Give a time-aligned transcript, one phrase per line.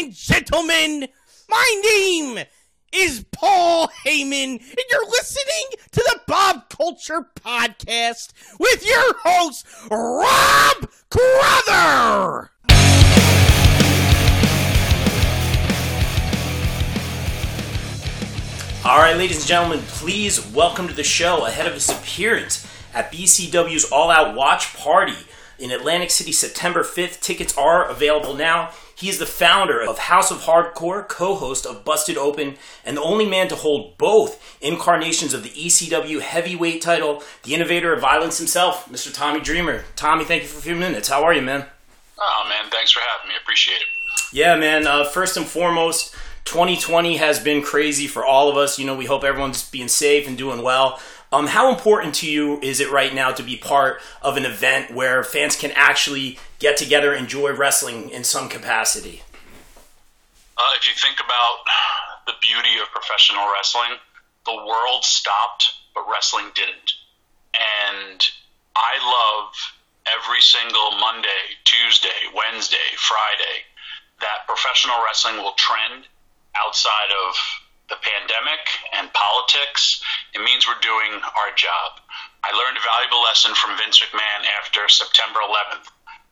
[0.00, 1.06] and gentlemen,
[1.46, 2.46] my name
[2.90, 10.90] is Paul Heyman, and you're listening to the Bob Culture Podcast with your host, Rob
[11.10, 12.50] Crother.
[18.82, 23.12] All right, ladies and gentlemen, please welcome to the show ahead of his appearance at
[23.12, 25.12] BCW's All Out Watch Party
[25.60, 27.20] in Atlantic City, September 5th.
[27.20, 28.70] Tickets are available now.
[28.94, 33.02] He is the founder of House of Hardcore, co host of Busted Open, and the
[33.02, 38.38] only man to hold both incarnations of the ECW heavyweight title, the innovator of violence
[38.38, 39.14] himself, Mr.
[39.14, 39.84] Tommy Dreamer.
[39.96, 41.08] Tommy, thank you for a few minutes.
[41.08, 41.66] How are you, man?
[42.18, 43.34] Oh, man, thanks for having me.
[43.40, 43.86] Appreciate it.
[44.32, 44.86] Yeah, man.
[44.86, 46.14] Uh, first and foremost,
[46.44, 48.78] 2020 has been crazy for all of us.
[48.78, 51.00] You know, we hope everyone's being safe and doing well.
[51.32, 54.92] Um, how important to you is it right now to be part of an event
[54.92, 59.22] where fans can actually get together, enjoy wrestling in some capacity?
[60.58, 61.58] Uh, if you think about
[62.26, 63.96] the beauty of professional wrestling,
[64.44, 66.98] the world stopped, but wrestling didn't.
[67.54, 68.20] And
[68.74, 69.54] I love
[70.10, 73.70] every single Monday, Tuesday, Wednesday, Friday
[74.20, 76.04] that professional wrestling will trend
[76.56, 77.34] outside of
[77.90, 78.62] the pandemic
[78.94, 80.00] and politics,
[80.32, 81.98] it means we're doing our job.
[82.46, 85.90] I learned a valuable lesson from Vince McMahon after September 11th,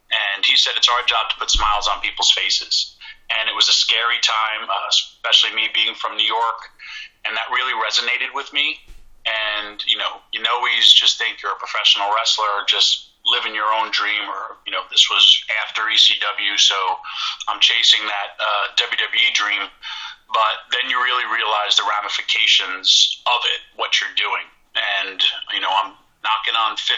[0.09, 2.97] and he said it's our job to put smiles on people's faces.
[3.28, 6.73] And it was a scary time, uh, especially me being from New York,
[7.27, 8.81] and that really resonated with me.
[9.28, 13.53] And you know, you know, always just think you're a professional wrestler, or just living
[13.53, 15.20] your own dream, or you know, this was
[15.67, 16.75] after ECW, so
[17.48, 19.69] I'm chasing that uh, WWE dream
[20.29, 22.89] but then you really realize the ramifications
[23.25, 24.45] of it, what you're doing.
[24.77, 25.19] And,
[25.53, 26.93] you know, I'm knocking on 50.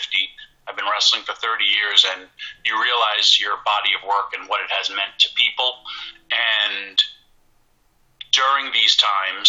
[0.67, 2.27] I've been wrestling for 30 years, and
[2.67, 5.83] you realize your body of work and what it has meant to people.
[6.31, 6.99] And
[8.35, 9.49] during these times,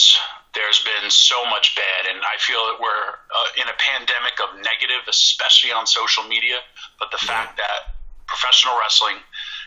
[0.54, 4.58] there's been so much bad, and I feel that we're uh, in a pandemic of
[4.62, 6.62] negative, especially on social media.
[6.98, 7.98] But the fact that
[8.31, 9.19] professional wrestling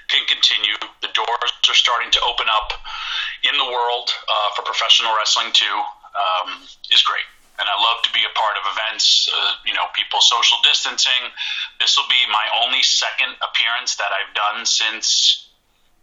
[0.08, 0.76] can continue.
[1.00, 2.72] The doors are starting to open up
[3.44, 5.78] in the world uh, for professional wrestling too.
[6.14, 6.62] Um,
[6.94, 7.26] is great,
[7.58, 9.26] and I love to be a part of events.
[9.26, 11.32] Uh, you know, people social distancing.
[11.82, 15.50] This will be my only second appearance that I've done since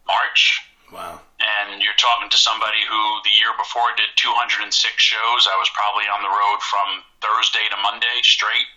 [0.04, 0.68] March.
[0.92, 1.24] Wow.
[1.40, 4.68] And you're talking to somebody who the year before did 206
[5.00, 5.48] shows.
[5.48, 8.68] I was probably on the road from Thursday to Monday straight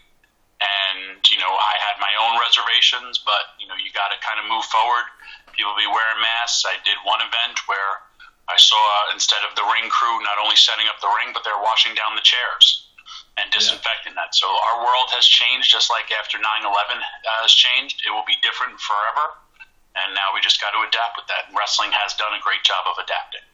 [0.64, 4.38] and you know I had my own reservations, but you know you got to kind
[4.38, 5.06] of move forward.
[5.52, 6.66] People be wearing masks.
[6.66, 7.92] I did one event where
[8.48, 11.44] I saw uh, instead of the ring crew not only setting up the ring, but
[11.44, 12.84] they're washing down the chairs
[13.40, 14.28] and disinfecting yeah.
[14.28, 14.36] that.
[14.36, 17.00] So our world has changed, just like after 9/11 uh,
[17.42, 18.04] has changed.
[18.04, 19.40] It will be different forever,
[19.96, 21.48] and now we just got to adapt with that.
[21.48, 23.46] And wrestling has done a great job of adapting.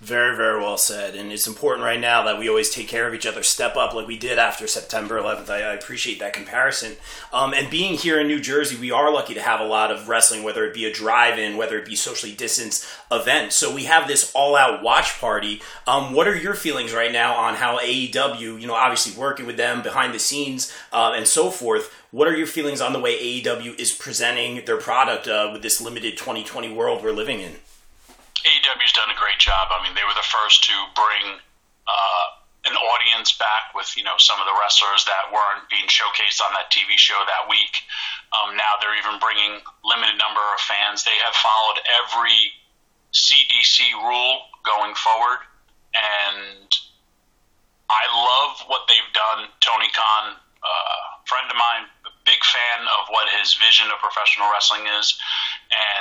[0.00, 1.14] Very, very well said.
[1.14, 3.94] And it's important right now that we always take care of each other, step up
[3.94, 5.48] like we did after September 11th.
[5.48, 6.96] I, I appreciate that comparison.
[7.32, 10.08] Um, and being here in New Jersey, we are lucky to have a lot of
[10.08, 13.52] wrestling, whether it be a drive in, whether it be socially distanced event.
[13.52, 15.62] So we have this all out watch party.
[15.86, 19.56] Um, what are your feelings right now on how AEW, you know, obviously working with
[19.56, 21.94] them behind the scenes uh, and so forth?
[22.10, 25.80] What are your feelings on the way AEW is presenting their product uh, with this
[25.80, 27.52] limited 2020 world we're living in?
[28.44, 29.72] AEW's done a great job.
[29.72, 31.40] I mean, they were the first to bring
[31.88, 32.26] uh,
[32.68, 36.52] an audience back with you know some of the wrestlers that weren't being showcased on
[36.56, 37.84] that TV show that week.
[38.32, 41.04] Um, now they're even bringing limited number of fans.
[41.04, 42.40] They have followed every
[43.12, 45.40] CDC rule going forward,
[45.96, 46.68] and
[47.88, 49.48] I love what they've done.
[49.60, 51.84] Tony Khan, uh, friend of mine,
[52.24, 55.16] big fan of what his vision of professional wrestling is.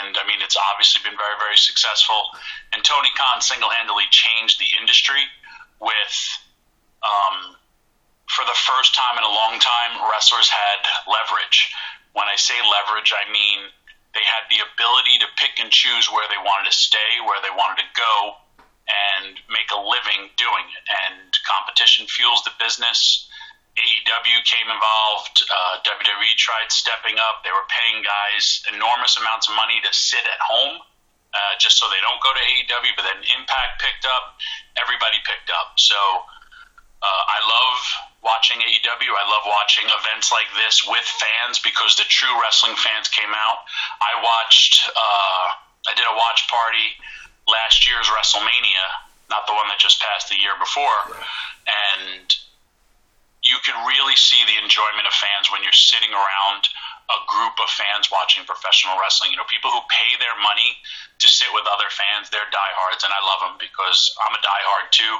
[0.02, 2.32] And I mean, it's obviously been very, very successful.
[2.72, 5.24] And Tony Khan single handedly changed the industry
[5.80, 6.16] with,
[7.04, 7.56] um,
[8.32, 11.72] for the first time in a long time, wrestlers had leverage.
[12.16, 13.68] When I say leverage, I mean
[14.14, 17.50] they had the ability to pick and choose where they wanted to stay, where they
[17.50, 18.14] wanted to go,
[18.86, 20.86] and make a living doing it.
[21.10, 23.28] And competition fuels the business
[23.74, 25.42] AEW came involved.
[25.50, 27.42] Uh, WWE tried stepping up.
[27.42, 30.78] They were paying guys enormous amounts of money to sit at home
[31.34, 32.94] uh, just so they don't go to AEW.
[32.94, 34.38] But then Impact picked up.
[34.78, 35.74] Everybody picked up.
[35.82, 35.98] So
[37.02, 37.80] uh, I love
[38.22, 39.12] watching AEW.
[39.12, 43.66] I love watching events like this with fans because the true wrestling fans came out.
[44.00, 44.86] I watched.
[44.94, 45.46] Uh,
[45.90, 46.88] I did a watch party
[47.50, 48.86] last year's WrestleMania,
[49.28, 51.20] not the one that just passed the year before,
[51.68, 52.24] and
[53.44, 56.64] you can really see the enjoyment of fans when you're sitting around
[57.12, 59.36] a group of fans watching professional wrestling.
[59.36, 60.80] You know, people who pay their money
[61.20, 64.88] to sit with other fans, they're diehards, and I love them because I'm a diehard
[64.96, 65.16] too.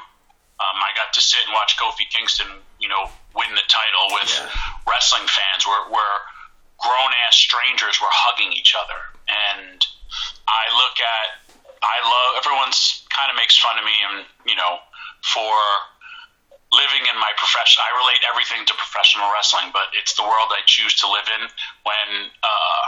[0.56, 2.48] Um, I got to sit and watch Kofi Kingston,
[2.80, 4.48] you know, win the title with yeah.
[4.88, 6.16] wrestling fans, where, where
[6.80, 8.98] grown ass strangers were hugging each other,
[9.28, 9.78] and
[10.48, 11.28] I look at,
[11.82, 14.16] I love everyone's kind of makes fun of me, and
[14.46, 14.80] you know,
[15.26, 15.52] for
[16.74, 20.62] living in my profession, I relate everything to professional wrestling, but it's the world I
[20.66, 21.42] choose to live in.
[21.86, 22.08] When
[22.42, 22.84] uh,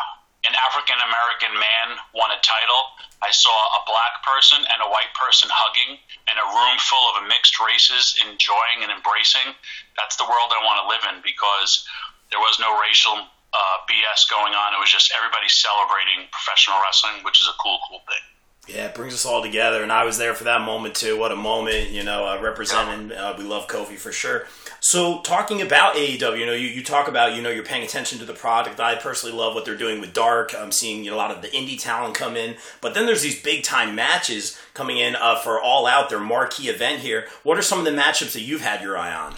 [0.47, 2.83] an African American man won a title,
[3.23, 5.99] I saw a black person and a white person hugging,
[6.31, 9.55] and a room full of mixed races enjoying and embracing.
[9.97, 11.83] That's the world I want to live in because
[12.31, 14.75] there was no racial uh, BS going on.
[14.77, 18.25] It was just everybody celebrating professional wrestling, which is a cool, cool thing.
[18.67, 21.17] Yeah, it brings us all together, and I was there for that moment too.
[21.17, 23.17] What a moment, you know, uh, representing.
[23.17, 24.47] Uh, we love Kofi for sure.
[24.81, 28.19] So, talking about AEW, you know, you, you talk about, you know, you're paying attention
[28.19, 28.81] to the product.
[28.81, 30.53] I personally love what they're doing with Dark.
[30.57, 33.23] I'm seeing you know, a lot of the indie talent come in, but then there's
[33.23, 37.27] these big time matches coming in uh, for All Out, their marquee event here.
[37.45, 39.35] What are some of the matchups that you've had your eye on?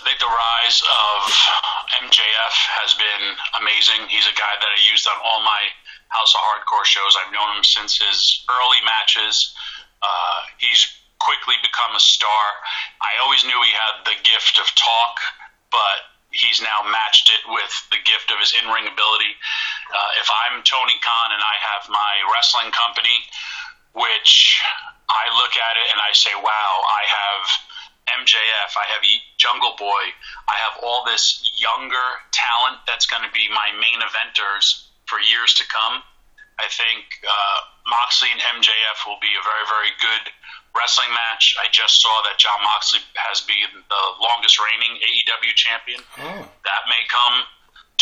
[0.00, 1.28] I think the rise of
[2.08, 4.08] MJF has been amazing.
[4.08, 5.60] He's a guy that I used on all my
[6.10, 7.14] House of Hardcore shows.
[7.14, 9.54] I've known him since his early matches.
[10.02, 10.90] Uh, he's
[11.22, 12.46] quickly become a star.
[12.98, 15.14] I always knew he had the gift of talk,
[15.70, 19.32] but he's now matched it with the gift of his in ring ability.
[19.94, 23.16] Uh, if I'm Tony Khan and I have my wrestling company,
[23.94, 24.58] which
[25.06, 27.42] I look at it and I say, wow, I have
[28.22, 29.02] MJF, I have
[29.38, 30.04] Jungle Boy,
[30.50, 35.58] I have all this younger talent that's going to be my main eventers for years
[35.58, 36.06] to come.
[36.62, 37.58] I think uh,
[37.90, 40.24] Moxley and MJF will be a very, very good
[40.76, 41.56] wrestling match.
[41.58, 46.00] I just saw that Jon Moxley has been the longest reigning AEW champion.
[46.20, 46.46] Oh.
[46.46, 47.42] That may come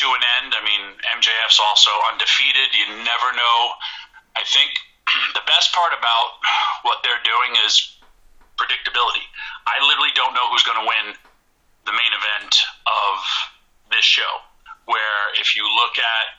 [0.04, 0.50] to an end.
[0.52, 0.84] I mean,
[1.16, 2.68] MJF's also undefeated.
[2.76, 3.58] You never know.
[4.36, 4.74] I think
[5.38, 6.28] the best part about
[6.86, 7.98] what they're doing is
[8.58, 9.22] predictability.
[9.70, 11.14] I literally don't know who's going to win
[11.86, 12.52] the main event
[12.84, 13.16] of
[13.94, 14.44] this show.
[14.90, 16.37] Where if you look at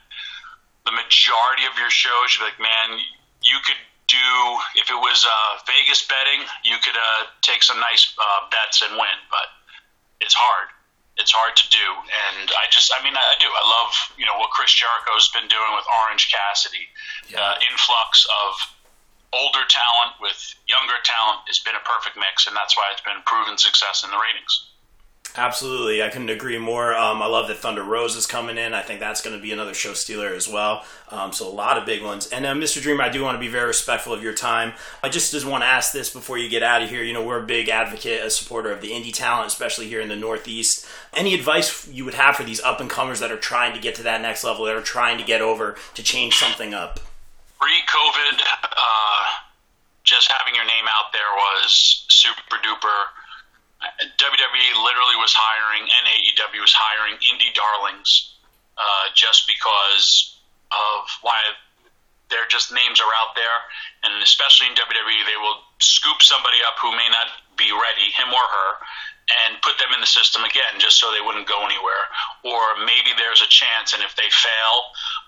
[0.86, 3.00] the majority of your shows, you're like, man,
[3.42, 3.80] you could
[4.10, 4.30] do
[4.76, 8.98] if it was uh, Vegas betting, you could uh, take some nice uh, bets and
[8.98, 9.48] win, but
[10.20, 10.74] it's hard.
[11.20, 11.88] It's hard to do,
[12.32, 13.52] and I just, I mean, I, do.
[13.52, 16.88] I love, you know, what Chris Jericho's been doing with Orange Cassidy,
[17.28, 17.44] yeah.
[17.44, 18.56] uh, influx of
[19.36, 21.44] older talent with younger talent.
[21.52, 24.69] It's been a perfect mix, and that's why it's been proven success in the ratings.
[25.38, 26.96] Absolutely, I couldn't agree more.
[26.96, 28.74] Um, I love that Thunder Rosa is coming in.
[28.74, 30.84] I think that's going to be another show stealer as well.
[31.10, 32.28] Um, so a lot of big ones.
[32.28, 32.82] And uh, Mr.
[32.82, 34.74] Dreamer, I do want to be very respectful of your time.
[35.04, 37.04] I just just want to ask this before you get out of here.
[37.04, 40.10] You know, we're a big advocate, a supporter of the indie talent, especially here in
[40.10, 40.86] the Northeast.
[41.14, 43.96] Any advice you would have for these up and comers that are trying to get
[43.96, 47.00] to that next level, that are trying to get over to change something up?
[47.60, 49.24] Pre-COVID, uh,
[50.04, 53.06] just having your name out there was super duper
[54.00, 58.40] WWE literally was hiring, and AEW was hiring indie darlings
[58.80, 60.40] uh, just because
[60.72, 61.36] of why
[62.32, 63.60] their just names are out there,
[64.06, 68.32] and especially in WWE, they will scoop somebody up who may not be ready, him
[68.32, 68.70] or her,
[69.44, 72.06] and put them in the system again just so they wouldn't go anywhere.
[72.48, 74.76] Or maybe there's a chance, and if they fail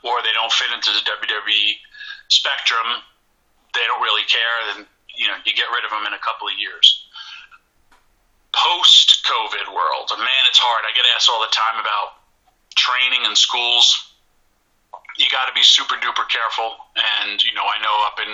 [0.08, 1.66] or they don't fit into the WWE
[2.32, 3.04] spectrum,
[3.76, 4.80] they don't really care, then
[5.20, 7.11] you know you get rid of them in a couple of years
[8.52, 10.84] post COVID world, man, it's hard.
[10.84, 12.20] I get asked all the time about
[12.76, 13.86] training in schools.
[15.18, 16.76] You got to be super duper careful.
[17.24, 18.32] And, you know, I know up in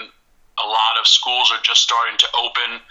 [0.58, 2.82] a lot of schools are just starting to open.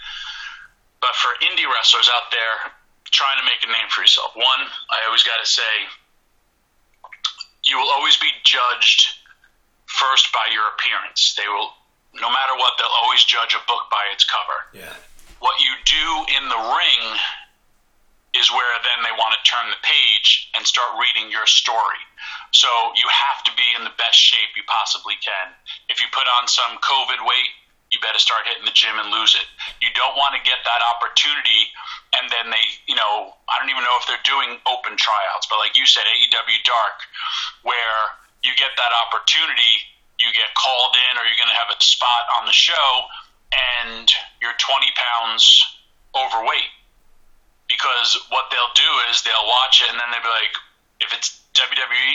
[0.99, 2.71] But for indie wrestlers out there
[3.11, 5.73] trying to make a name for yourself, one, I always got to say,
[7.63, 9.19] you will always be judged
[9.87, 11.35] first by your appearance.
[11.35, 11.71] They will,
[12.15, 14.59] no matter what, they'll always judge a book by its cover.
[14.73, 14.95] Yeah.
[15.39, 17.03] What you do in the ring
[18.37, 22.01] is where then they want to turn the page and start reading your story.
[22.53, 25.53] So you have to be in the best shape you possibly can.
[25.89, 27.53] If you put on some COVID weight,
[27.89, 29.47] you better start hitting the gym and lose it.
[29.79, 31.71] You don't want to get that opportunity
[32.19, 35.57] and then they, you know, I don't even know if they're doing open tryouts, but
[35.63, 36.97] like you said, AEW Dark,
[37.63, 37.99] where
[38.43, 39.73] you get that opportunity,
[40.19, 43.07] you get called in or you're going to have a spot on the show
[43.51, 44.07] and
[44.41, 45.43] you're 20 pounds
[46.15, 46.71] overweight.
[47.67, 50.55] Because what they'll do is they'll watch it and then they'll be like,
[51.03, 52.11] if it's WWE,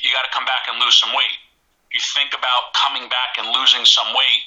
[0.00, 1.40] you got to come back and lose some weight.
[1.92, 4.42] You think about coming back and losing some weight,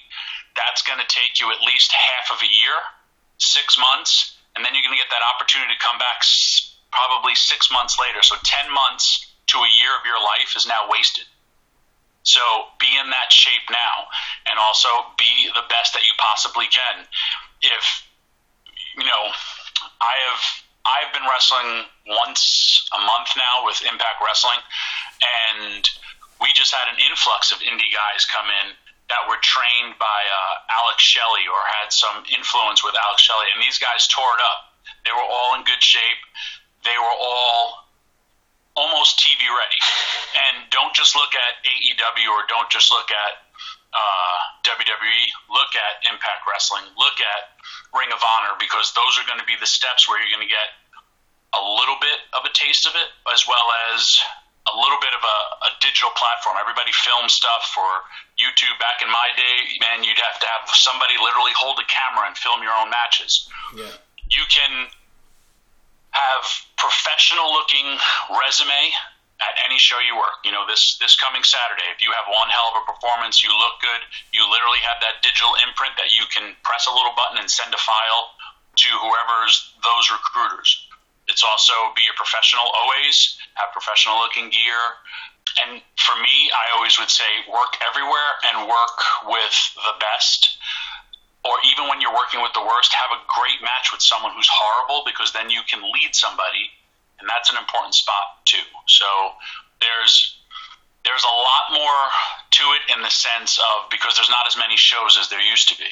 [0.53, 2.77] that's going to take you at least half of a year,
[3.39, 6.21] six months, and then you're going to get that opportunity to come back
[6.91, 8.21] probably six months later.
[8.21, 11.25] So 10 months to a year of your life is now wasted.
[12.27, 12.43] So
[12.75, 14.11] be in that shape now,
[14.51, 17.07] and also be the best that you possibly can.
[17.63, 18.03] If
[18.99, 19.23] you know,
[20.03, 20.43] I have
[20.83, 22.43] I've been wrestling once
[22.91, 24.59] a month now with Impact Wrestling,
[25.23, 25.83] and
[26.43, 28.75] we just had an influx of indie guys come in
[29.07, 33.63] that were trained by uh, Alex Shelley or had some influence with Alex Shelley, and
[33.63, 34.75] these guys tore it up.
[35.07, 36.21] They were all in good shape.
[36.83, 37.86] They were all
[38.77, 39.81] almost TV ready.
[40.47, 43.33] And don't just look at AEW or don't just look at
[43.91, 45.23] uh, WWE.
[45.49, 46.85] Look at Impact Wrestling.
[46.93, 47.57] Look at
[47.97, 50.51] Ring of Honor because those are going to be the steps where you're going to
[50.51, 50.69] get
[51.57, 54.05] a little bit of a taste of it, as well as
[54.67, 56.59] a little bit of a, a digital platform.
[56.59, 57.87] Everybody filmed stuff for
[58.35, 58.75] YouTube.
[58.77, 62.35] Back in my day, man, you'd have to have somebody literally hold a camera and
[62.35, 63.47] film your own matches.
[63.73, 63.95] Yeah.
[64.27, 64.91] You can
[66.17, 66.43] have
[66.77, 67.85] professional looking
[68.33, 68.81] resume
[69.37, 70.41] at any show you work.
[70.41, 73.53] You know, this this coming Saturday, if you have one hell of a performance, you
[73.53, 74.01] look good,
[74.33, 77.69] you literally have that digital imprint that you can press a little button and send
[77.73, 78.33] a file
[78.81, 80.69] to whoever's those recruiters.
[81.27, 84.81] It's also be a professional always, have professional looking gear.
[85.65, 90.57] And for me, I always would say work everywhere and work with the best
[91.47, 94.51] or even when you're working with the worst, have a great match with someone who's
[94.51, 96.67] horrible because then you can lead somebody,
[97.19, 98.67] and that's an important spot too.
[98.91, 99.07] So
[99.79, 100.35] there's
[101.07, 102.01] there's a lot more
[102.51, 105.71] to it in the sense of because there's not as many shows as there used
[105.71, 105.87] to be.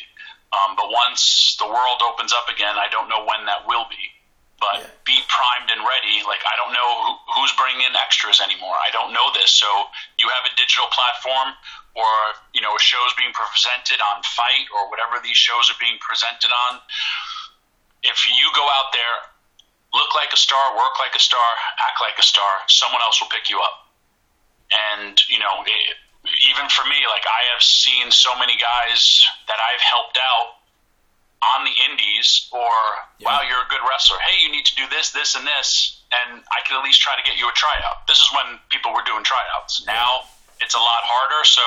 [0.52, 4.12] Um, but once the world opens up again, I don't know when that will be.
[4.60, 4.92] But yeah.
[5.04, 6.24] be primed and ready.
[6.28, 8.76] Like I don't know who, who's bringing in extras anymore.
[8.76, 9.56] I don't know this.
[9.56, 9.68] So
[10.20, 11.56] you have a digital platform
[11.96, 12.12] or
[12.52, 16.52] you know a show's being presented on FITE or whatever these shows are being presented
[16.52, 16.84] on.
[18.04, 19.18] If you go out there,
[19.96, 21.48] look like a star, work like a star,
[21.82, 23.90] act like a star, someone else will pick you up.
[24.70, 25.96] And you know, it,
[26.52, 29.02] even for me, like I have seen so many guys
[29.48, 30.62] that I've helped out
[31.56, 32.75] on the indies, or
[33.20, 33.28] yeah.
[33.30, 34.18] wow, you're a good wrestler.
[34.20, 37.14] Hey, you need to do this, this, and this, and I can at least try
[37.16, 38.08] to get you a tryout.
[38.08, 39.86] This is when people were doing tryouts.
[39.86, 40.25] Now
[40.62, 41.44] it's a lot harder.
[41.44, 41.66] So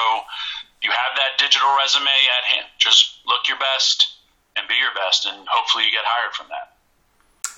[0.83, 2.67] you have that digital resume at hand.
[2.79, 4.19] Just look your best
[4.57, 6.79] and be your best, and hopefully you get hired from that.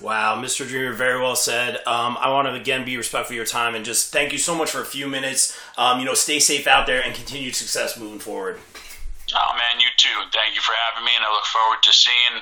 [0.01, 0.65] Wow, Mr.
[0.65, 1.77] Dreamer, very well said.
[1.85, 4.57] Um, I want to again be respectful of your time and just thank you so
[4.57, 5.53] much for a few minutes.
[5.77, 8.57] Um, you know, stay safe out there and continued success moving forward.
[9.31, 10.17] Oh man, you too.
[10.33, 12.41] Thank you for having me, and I look forward to seeing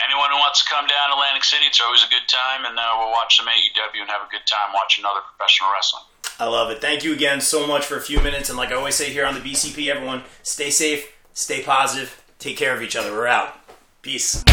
[0.00, 1.68] anyone who wants to come down to Atlantic City.
[1.68, 4.48] It's always a good time, and uh, we'll watch some AEW and have a good
[4.48, 6.08] time watching other professional wrestling.
[6.38, 6.80] I love it.
[6.80, 8.50] Thank you again so much for a few minutes.
[8.50, 12.56] And like I always say here on the BCP, everyone, stay safe, stay positive, take
[12.56, 13.12] care of each other.
[13.12, 13.58] We're out.
[14.02, 14.44] Peace.